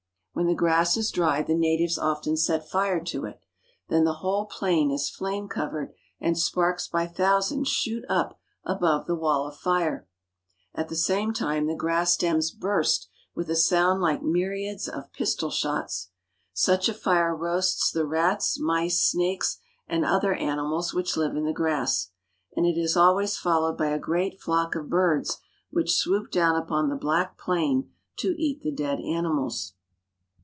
When 0.33 0.47
the 0.47 0.55
grass 0.55 0.95
is 0.97 1.11
dry 1.11 1.43
the 1.43 1.53
natives 1.53 1.99
often 1.99 2.35
set 2.37 2.67
fire 2.67 3.03
to 3.03 3.25
it. 3.25 3.41
Then 3.89 4.05
the 4.05 4.13
whole 4.23 4.45
plain 4.45 4.89
is 4.89 5.09
flame 5.09 5.49
covered, 5.49 5.93
and 6.21 6.37
sparks 6.37 6.87
by 6.87 7.05
thousands 7.05 7.67
shoot 7.67 8.05
up 8.09 8.39
above 8.63 9.05
the 9.05 9.13
wall 9.15 9.45
of 9.45 9.57
fire. 9.57 10.07
At 10.73 10.87
the 10.87 10.95
same 10.95 11.33
time 11.33 11.67
the 11.67 11.75
grass 11.75 12.13
stems 12.13 12.49
burst 12.49 13.09
with 13.35 13.49
a 13.51 13.55
sound 13.57 14.01
like 14.01 14.23
myriads 14.23 14.87
of 14.87 15.11
pistol 15.11 15.51
shots. 15.51 16.09
Such 16.53 16.87
a 16.89 16.93
fire 16.93 17.35
roasts 17.35 17.91
the 17.91 18.05
rats, 18.07 18.57
mice, 18.57 19.01
snakes, 19.01 19.59
and 19.85 20.05
other 20.05 20.33
animals 20.33 20.93
which 20.93 21.17
live 21.17 21.35
in 21.35 21.43
the 21.43 21.53
grass; 21.53 22.09
and 22.55 22.65
it 22.65 22.79
is 22.79 22.95
always 22.97 23.37
followed 23.37 23.77
by 23.77 23.87
a 23.89 23.99
great 23.99 24.39
flock 24.41 24.75
of 24.75 24.89
birds 24.89 25.37
which 25.69 25.93
swoop 25.93 26.31
down 26.31 26.55
upon 26.55 26.87
the 26.89 26.95
black 26.95 27.37
plain 27.37 27.91
to 28.15 28.33
eat 28.41 28.61
the 28.61 28.71
dead 28.71 28.99
animals. 29.01 29.73